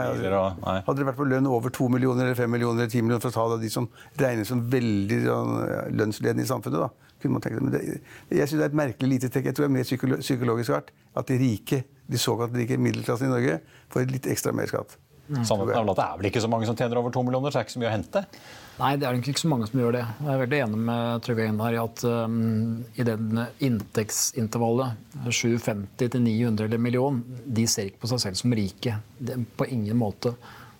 [0.87, 3.29] Hadde det vært på lønn over 2 millioner, eller 5 millioner eller 10 millioner for
[3.29, 3.85] å ta da de som
[4.17, 5.53] regnes som veldig sånn,
[6.01, 7.67] lønnsledende i samfunnet, da, kunne man tenke det.
[7.69, 7.83] Men det,
[8.33, 9.51] jeg synes det er et merkelig lite trekk.
[9.51, 10.89] Jeg tror det er mer psykolo psykologisk art
[11.21, 13.61] at de rike, de såkalt rike middelklassen i Norge
[13.93, 14.97] får litt ekstra mer skatt.
[15.23, 17.51] Sannheten er vel at det er vel ikke så mange som tjener over to millioner,
[17.51, 18.23] så det er ikke så mye å hente.
[18.73, 20.01] Nei, det er nok ikke så mange som gjør det.
[20.25, 22.39] Jeg er veldig enig med Trygve Einar i at um,
[22.97, 24.97] i den inntektsintervallet,
[25.29, 28.97] 750 til 900 eller million, de ser ikke på seg selv som rike.
[29.19, 30.33] Det, på ingen måte.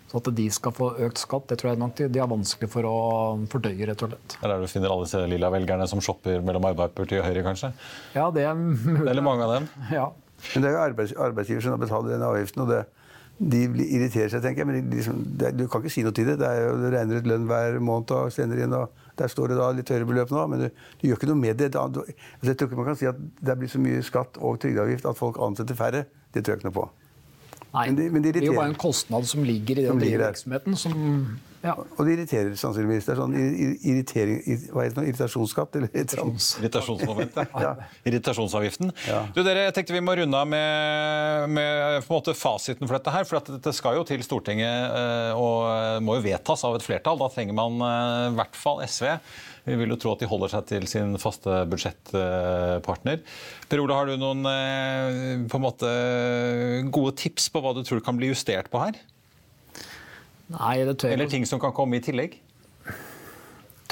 [0.09, 2.69] Så at de skal få økt skatt, det tror jeg nok de, de har vanskelig
[2.69, 2.97] for å
[3.49, 4.35] fordøye, rett og slett.
[4.41, 7.71] Eller er du finner alle disse lilla velgerne som shopper mellom Arbeiderpartiet og Høyre, kanskje.
[8.17, 9.07] Ja, det er mulig.
[9.07, 9.71] Eller mange av dem.
[9.93, 10.11] Ja.
[10.51, 12.83] Men det er jo arbeids, arbeidsgiver som har betalt den avgiften, og det,
[13.49, 14.67] de irriterer seg, tenker jeg.
[14.69, 16.37] Men liksom, det, er- du kan ikke si noe til det.
[16.41, 19.51] det er jo, du regner ut lønn hver måned og sender inn, og der står
[19.53, 20.67] det da litt høyere beløp nå, men du,
[21.01, 21.71] du gjør ikke noe med det.
[21.75, 24.39] Da, du, altså, jeg tror ikke man kan si at det blir så mye skatt
[24.41, 26.05] og trygdeavgift at folk ansetter færre.
[26.33, 26.89] Det tror jeg ikke noe på.
[27.73, 29.99] Nei, Men det- men det det er jo bare en kostnad som ligger i den
[29.99, 30.75] virksomheten.
[30.77, 31.73] Som, ja.
[31.73, 33.05] Og det irriterer sannsynligvis.
[33.07, 35.75] Det er sånn ir- ir- irritering, hva heter det, irritasjonsskatt?
[35.79, 36.13] Eller et.
[36.13, 37.33] Irritasjonsmoment,
[37.65, 37.71] ja.
[38.05, 38.91] Irritasjonsavgiften.
[39.07, 39.23] Ja.
[39.33, 42.97] Du, dere, jeg tenkte Vi må runde av med, med på en måte fasiten for
[42.99, 43.11] dette.
[43.15, 46.85] her, for at Dette skal jo til Stortinget eh, og må jo vedtas av et
[46.85, 47.17] flertall.
[47.17, 49.15] Da trenger man eh, i hvert fall SV.
[49.63, 53.21] Vi vil jo tro at de holder seg til sin faste budsjettpartner.
[53.71, 55.91] Per Ole, har du noen eh, måte
[56.91, 58.99] gode tips på hva du tror kan bli justert på her?
[60.53, 62.41] Nei, det tør jeg Eller ting som kan komme i tillegg?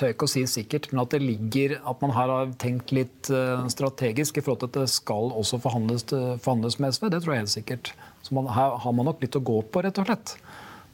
[0.02, 3.30] tør ikke å si sikkert, men at det ligger at man her har tenkt litt
[3.34, 6.08] eh, strategisk i forhold til at det skal også forhandles,
[6.42, 7.92] forhandles med SV, det tror jeg helt sikkert.
[8.26, 10.36] Så man, her har man nok litt å gå på, rett og slett.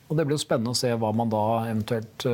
[0.08, 2.28] Og det blir jo spennende å se hva man da eventuelt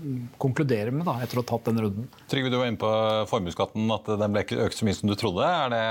[0.00, 2.06] eh, konkluderer med da, etter å ha tatt den runden.
[2.30, 2.92] Trygve, du var inne på
[3.30, 5.44] formuesskatten, at den ble ikke økt så mye som du trodde.
[5.46, 5.82] Er det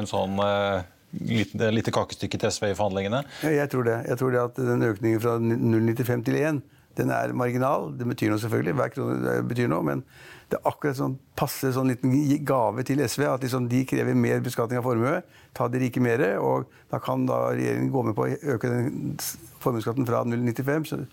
[0.00, 0.86] en sånn eh,
[1.26, 3.24] lite, lite kakestykke til SV i forhandlingene?
[3.44, 3.98] Ja, jeg tror det.
[4.10, 6.64] Jeg tror det at den økningen fra 0,95 til 1
[6.96, 7.90] Den er marginal.
[7.92, 8.74] Det betyr noe, selvfølgelig.
[8.78, 9.84] Hver krone betyr noe.
[9.84, 10.04] Men
[10.48, 12.14] det er akkurat sånn passe sånn liten
[12.46, 15.20] gave til SV at liksom de krever mer beskatning av formue.
[15.56, 16.24] Ta de rike mer.
[16.40, 19.16] Og da kan da regjeringen gå med på å øke den
[19.60, 21.04] formuesskatten fra 0,95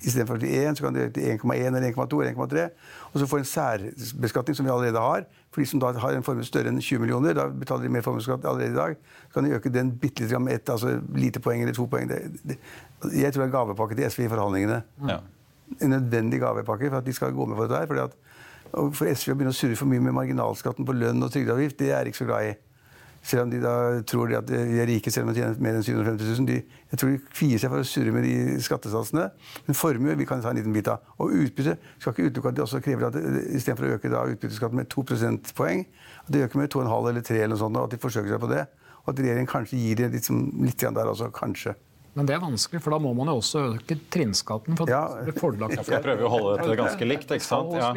[0.00, 2.68] Istedenfor til 1, så kan du øke til 1,1 eller 1,2 eller 1,3.
[3.12, 5.24] Og så får en særbeskatning som vi allerede har.
[5.50, 8.04] For de som da har en formue større enn 20 millioner, da betaler de mer
[8.04, 8.96] formuesskatt allerede i dag.
[9.28, 12.08] Så kan de øke den bitte litt med ett altså lite poeng eller to poeng.
[12.08, 12.58] Det, det,
[13.14, 14.82] jeg tror det er gavepakke til SV i forhandlingene.
[15.08, 15.18] Ja.
[15.80, 17.86] En nødvendig gavepakke for at de skal gå med på dette her.
[17.86, 18.16] Fordi at,
[18.72, 21.92] for SV å begynne å surre for mye med marginalskatten på lønn og trygdeavgift, det
[21.92, 22.56] er jeg ikke så glad i.
[23.22, 23.74] Selv om de da
[24.08, 26.46] tror de at de er rike selv om de tjener mer enn 750 000.
[26.48, 26.58] De,
[26.92, 29.26] jeg tror de kvier seg for å surre med de skattesatsene.
[29.66, 31.02] Men formue vi kan ta en liten bit av.
[31.18, 34.80] Og utbytte skal ikke utelukke at de også krever at istedenfor å øke da utbytteskatten
[34.80, 35.84] med 2 prosentpoeng,
[36.24, 38.42] at de øker med 2,5 eller 3 eller noe sånt, og at de forsøker seg
[38.46, 38.64] på det.
[39.04, 40.32] Og at regjeringen kanskje gir det litt,
[40.68, 41.30] litt der også.
[41.34, 41.76] Kanskje.
[42.18, 44.74] Men det er vanskelig, for da må man jo også øke trinnskatten.
[44.78, 45.04] for ja.
[45.20, 45.84] det blir fordelaktig.
[45.84, 47.34] For prøver prøve å holde dette ganske likt.
[47.36, 47.76] ikke sant?
[47.78, 47.92] Ja.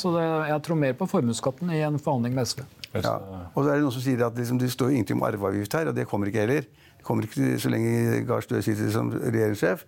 [0.00, 2.62] Så det, jeg tror mer på formuesskatten i en forhandling med SV.
[2.94, 3.14] Ja.
[3.52, 5.90] Og så er det noen som sier at liksom, Det står ingenting om arveavgift her,
[5.90, 6.64] og det kommer ikke heller.
[6.98, 9.84] Det kommer ikke så lenge Gahr Støre sitter som regjeringssjef.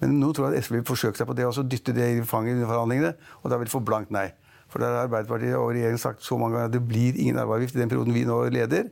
[0.00, 2.22] Men nå tror jeg at SV vil forsøke seg på det, og dytte det i
[2.28, 3.14] fanget under forhandlingene.
[3.42, 4.28] Og da vil de få blankt nei.
[4.72, 7.76] For da har Arbeiderpartiet og regjeringen sagt så mange ganger at det blir ingen arveavgift
[7.76, 8.88] i den perioden vi nå leder.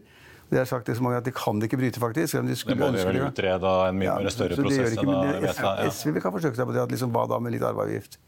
[0.52, 2.36] De har sagt det så mange at de kan det ikke bryte, faktisk.
[2.36, 5.12] De det må de vel utrede en mye ja, større prosess enn
[5.42, 5.72] vedta?
[5.88, 6.82] SV kan forsøke seg på det.
[6.84, 8.18] at liksom, Hva da med litt arveavgift?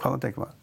[0.00, 0.56] Kan jeg tenke meg.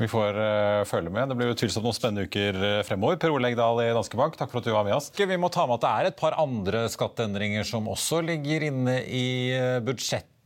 [0.00, 1.28] Vi får uh, følge med.
[1.30, 3.18] Det blir utvilsomt noen spennende uker uh, fremover.
[3.20, 5.10] Per Ole Legdal i Danske Bank, takk for at du var med oss.
[5.16, 9.00] Vi må ta med at det er et par andre skatteendringer som også ligger inne
[9.04, 9.78] i uh,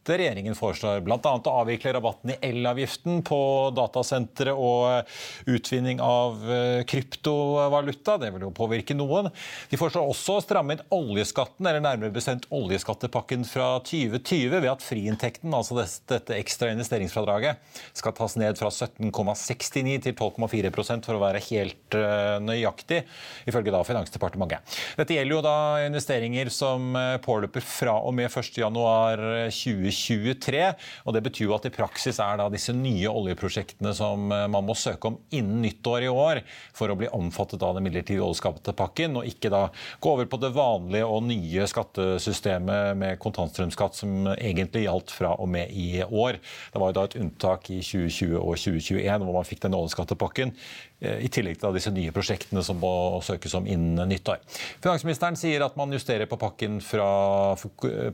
[0.05, 1.19] budsjettet Regjeringen foreslår bl.a.
[1.21, 5.05] å avvikle rabatten i elavgiften på datasentre og
[5.47, 8.19] utvinning av eh, kryptovaluta.
[8.19, 9.31] Det vil jo påvirke noen.
[9.71, 14.85] De foreslår også å stramme inn oljeskatten, eller nærmere bestemt oljeskattepakken fra 2020, ved at
[14.85, 17.59] friinntekten, altså dette ekstra investeringsfradraget,
[17.95, 23.05] skal tas ned fra 17,69 til 12,4% for å være helt eh, nøyaktig,
[23.49, 24.79] ifølge da Finansdepartementet.
[24.99, 30.63] Dette gjelder jo da investeringer som eh, påløper fra og med 1.1.2020 2023.
[31.05, 34.67] og Det betyr jo at i praksis er da disse nye oljeprosjektene som eh, man
[34.67, 36.43] må søke om innen nyttår i år
[36.77, 39.67] for å bli omfattet av den midlertidige oljeskattepakken, og ikke da
[40.03, 45.51] gå over på det vanlige og nye skattesystemet med kontantstrømskatt som egentlig gjaldt fra og
[45.55, 46.41] med i år.
[46.73, 50.55] Det var jo da et unntak i 2020 og 2021 hvor man fikk denne oljeskattepakken.
[51.03, 52.93] Eh, I tillegg til disse nye prosjektene som må
[53.25, 54.41] søkes om innen nyttår.
[54.85, 57.09] Finansministeren sier at man justerer på pakken fra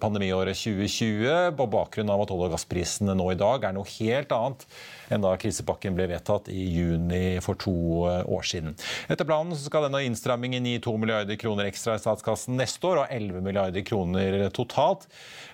[0.00, 4.32] pandemiåret 2020 på bakgrunn av at olje- og gassprisene nå i dag er noe helt
[4.34, 4.66] annet
[5.10, 7.74] enn da krisepakken ble vedtatt i juni for to
[8.06, 8.76] år siden.
[9.10, 13.14] Etter planen skal denne innstrammingen gi 2 milliarder kroner ekstra i statskassen neste år og
[13.14, 15.08] 11 milliarder kroner totalt.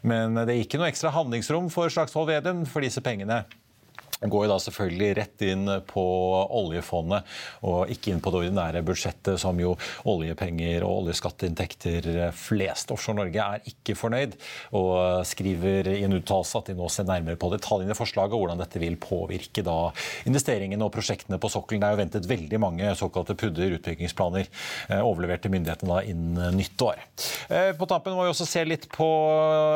[0.06, 3.44] Men det er ikke noe ekstra handlingsrom for Slagsvold Vedum for disse pengene
[4.24, 6.04] går jo da selvfølgelig rett inn på
[6.56, 7.26] oljefondet,
[7.68, 9.74] og ikke inn på det ordinære budsjettet, som jo
[10.08, 12.92] oljepenger og oljeskatteinntekter flest.
[12.94, 14.36] Offshore Norge er ikke fornøyd,
[14.78, 18.44] og skriver i en uttalelse at de nå ser nærmere på detaljene i forslaget, og
[18.44, 19.76] hvordan dette vil påvirke da
[20.28, 21.84] investeringene og prosjektene på sokkelen.
[21.84, 24.48] Det er jo ventet veldig mange såkalte pudder, utbyggingsplaner,
[24.88, 27.04] eh, overlevert til myndighetene da innen nyttår.
[27.50, 29.06] Eh, på tampen må vi også se litt på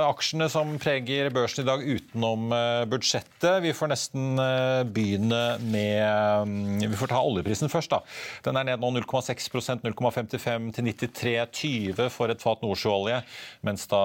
[0.08, 3.60] aksjene som preger børsen i dag utenom eh, budsjettet.
[3.66, 7.90] Vi får nesten Eh, begynne med mm, Vi får ta oljeprisen først.
[7.90, 8.00] da.
[8.44, 13.22] Den er ned nå 0,6% 0,55 til 93,20 for et fat nordsjøolje.
[13.66, 14.02] Mens da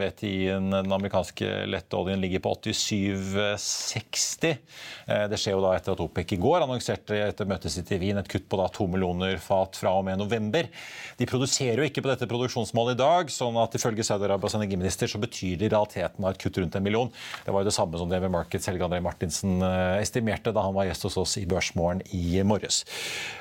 [0.00, 4.58] WTI-en, den amerikanske letteoljen, ligger på 87,60.
[5.06, 8.00] Eh, det skjer jo da etter at OPEC i går annonserte etter møtet sitt i
[8.02, 10.68] Wien et kutt på da 2 millioner fat fra og med november.
[11.18, 15.20] De produserer jo ikke på dette produksjonsmålet i dag, sånn at ifølge Saudi-Arabias energiminister så
[15.22, 17.10] betyr det i realiteten et kutt rundt en million.
[17.44, 19.61] Det var jo det samme som det med Markets Helge André Martinsen
[20.02, 22.82] estimerte da han var gjest hos oss i Børsmorgen i morges.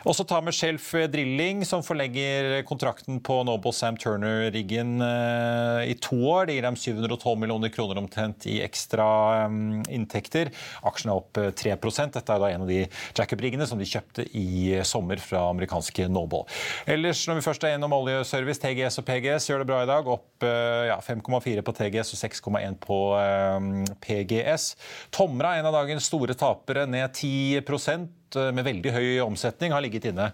[0.08, 6.18] Også ta med Shelf Drilling, som forlegger kontrakten på Noble Sam Turner-riggen eh, i to
[6.30, 6.48] år.
[6.48, 9.08] Det gir dem 712 millioner kroner omtrent i ekstra
[9.44, 9.58] eh,
[9.94, 10.52] inntekter.
[10.88, 11.78] Aksjene er opp 3
[12.12, 12.82] Dette er da en av de
[13.18, 16.44] jackup-riggene som de kjøpte i sommer fra amerikanske Noble.
[16.90, 20.10] Ellers, når vi først er gjennom oljeservice, TGS og PGS gjør det bra i dag.
[20.12, 23.00] Opp ja, 5,4 på TGS og 6,1 på
[24.02, 24.72] PGS.
[25.14, 27.62] Tomra, en av dagens store tapere, ned 10
[28.36, 30.30] med veldig høy omsetning har ligget inne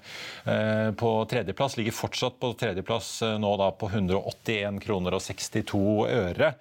[1.00, 1.78] på tredjeplass.
[1.80, 6.52] Ligger fortsatt på tredjeplass nå da på 181 kroner og 62 øre.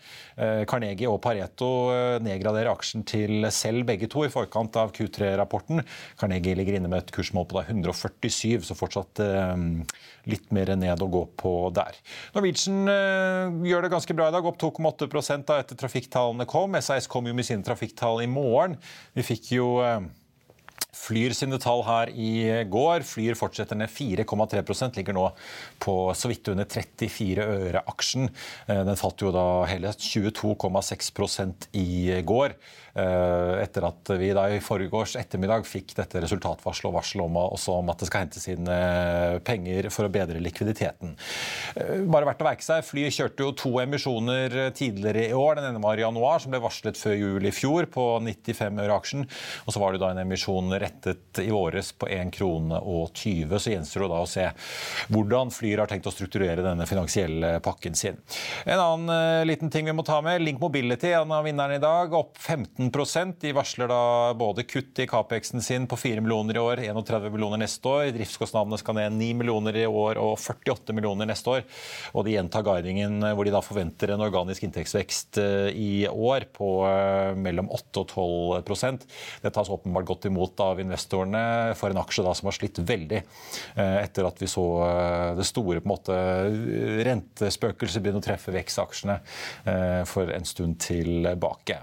[0.69, 1.71] Carnegie og Pareto
[2.25, 5.81] nedgraderer aksjen til selv begge to i forkant av Q3-rapporten.
[6.21, 9.23] Carnegie ligger inne med et kursmål på 147, så fortsatt
[10.27, 11.97] litt mer ned å gå på der.
[12.35, 12.85] Norwegian
[13.67, 15.09] gjør det ganske bra i dag, opp 2,8
[15.57, 16.77] etter trafikktallene kom.
[16.83, 18.77] SAS kom jo med sine trafikktall i morgen.
[19.17, 19.69] Vi fikk jo
[20.97, 23.05] Flyr sine tall her i går.
[23.07, 25.29] Flyr fortsetter ned 4,3% ligger nå
[25.83, 28.31] på så vidt under 34 øre aksjen.
[28.67, 32.57] Den falt jo da hele 22,6% i går.
[32.97, 37.91] Eh, etter at vi da i forgårs ettermiddag fikk dette resultatvarselet og varsel om, om
[37.93, 41.13] at det skal hentes inn eh, penger for å bedre likviditeten.
[41.77, 45.59] Eh, bare verdt å verke seg, Flyet kjørte jo to emisjoner tidligere i år.
[45.59, 48.97] Den ene var i januar, som ble varslet før jul i fjor, på 95 øre
[48.97, 49.29] aksjen.
[49.67, 53.59] Og så var det da en emisjon rettet i våres på 1 krone og 20.
[53.61, 54.47] Så gjenstår det da å se
[55.13, 58.19] hvordan Flyr har tenkt å strukturere denne finansielle pakken sin.
[58.65, 62.15] En annen liten ting vi må ta med, Link Mobility, en av vinnerne i dag,
[62.17, 66.83] opp 15% De varsler da både kutt i Capex-en sin på 4 millioner i år,
[66.87, 68.11] 31 millioner neste år.
[68.17, 71.67] Driftskostnadene skal ned 9 millioner i år og 48 millioner neste år.
[72.15, 76.71] Og de gjentar guidingen hvor de da forventer en organisk inntektsvekst eh, i år på
[76.89, 78.13] eh, mellom 8 og
[78.63, 79.07] 12%
[79.43, 83.21] Det tas åpenbart godt imot av investorene for en aksje da som har slitt veldig
[83.23, 84.67] eh, etter at vi så
[85.37, 86.17] det store på en måte
[87.07, 89.19] rentespøkelset begynne å treffe vekstaksjene
[90.09, 91.79] for en stund tilbake.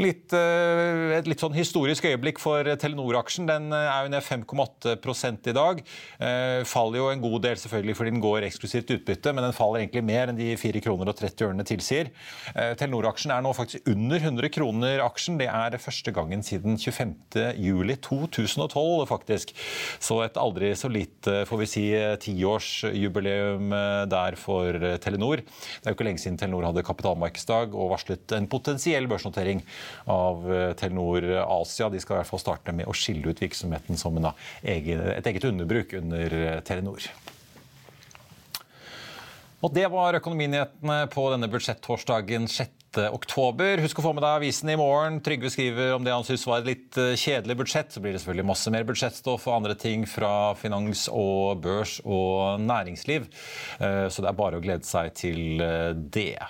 [0.00, 3.48] Litt Eh, et litt sånn historisk øyeblikk for Telenor-aksjen.
[3.48, 5.82] Den eh, er jo ned 5,8% i dag.
[6.18, 9.82] Eh, faller jo en god del selvfølgelig fordi den går eksklusivt utbytte, men den faller
[9.82, 12.12] egentlig mer enn de 4 kroner og 30 ørene tilsier.
[12.54, 15.38] Telenor-aksjen er nå faktisk under 100 kroner aksjen.
[15.40, 17.14] Det er første gangen siden 25.
[17.60, 17.96] juli
[18.28, 19.54] 2012, faktisk.
[20.02, 21.86] Så et aldri så lite, får vi si,
[22.26, 23.72] tiårsjubileum
[24.10, 25.42] der for Telenor.
[25.44, 29.62] Det er jo ikke lenge siden Telenor hadde kapitalmarkedsdag og varslet en potensiell børsnotering
[30.10, 31.90] av eh, Telenor Asia.
[31.90, 34.30] De skal i hvert fall starte med å skille ut virksomheten som en,
[34.62, 37.10] et eget underbruk under eh, Telenor.
[39.60, 43.78] Og Det var økonominyhetene på denne budsjettorsdagen 6 oktober.
[43.84, 45.20] Husk å få med deg avisen i morgen.
[45.22, 47.92] Trygve skriver om det han syns var et litt eh, kjedelig budsjett.
[47.94, 52.62] Så blir det selvfølgelig masse mer budsjettstoff og andre ting fra finans og børs og
[52.64, 53.28] næringsliv.
[53.78, 56.40] Eh, så det er bare å glede seg til eh, det.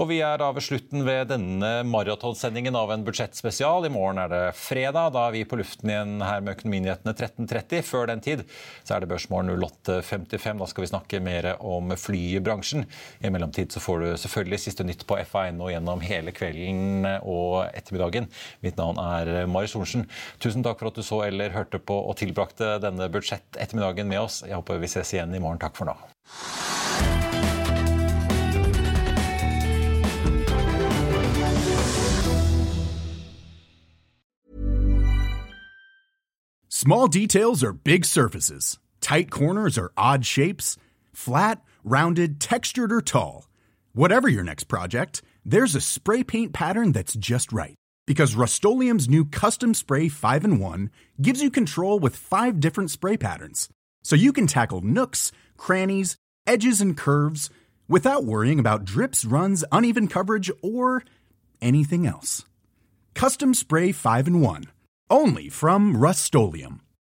[0.00, 3.86] Og vi er da ved slutten ved denne maratonsendingen av en budsjettspesial.
[3.86, 5.12] I morgen er det fredag.
[5.14, 7.86] Da er vi på luften igjen her med Økonominyhetene 13.30.
[7.86, 8.42] Før den tid
[8.82, 10.64] så er det Børsmorgen 08.55.
[10.64, 12.88] Da skal vi snakke mer om flybransjen.
[13.22, 17.68] I mellomtid så får du selvfølgelig siste nytt på FA1 og gjennom hele kvelden og
[17.70, 18.30] ettermiddagen.
[18.66, 20.08] Mitt navn er Mari Sorensen.
[20.42, 24.42] Tusen takk for at du så eller hørte på og tilbrakte denne budsjettettermiddagen med oss.
[24.46, 25.62] Jeg håper vi ses igjen i morgen.
[25.62, 25.96] Takk for nå.
[36.86, 38.78] Small details are big surfaces.
[39.00, 40.76] Tight corners are odd shapes.
[41.12, 43.48] Flat, rounded, textured, or tall.
[43.92, 47.76] Whatever your next project, there's a spray paint pattern that's just right.
[48.04, 50.90] Because Rust new Custom Spray 5 and 1
[51.22, 53.68] gives you control with five different spray patterns.
[54.02, 56.16] So you can tackle nooks, crannies,
[56.46, 57.48] edges, and curves
[57.88, 61.04] without worrying about drips, runs, uneven coverage, or
[61.62, 62.44] anything else.
[63.14, 64.64] Custom Spray 5 and 1.
[65.08, 66.34] Only from Rust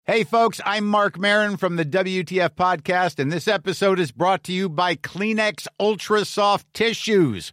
[0.04, 4.52] Hey, folks, I'm Mark Marin from the WTF Podcast, and this episode is brought to
[4.52, 7.52] you by Kleenex Ultra Soft Tissues